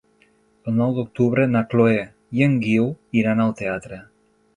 [0.69, 1.99] El nou d'octubre na Chloé
[2.39, 2.87] i en Guiu
[3.21, 4.01] iran al teatre.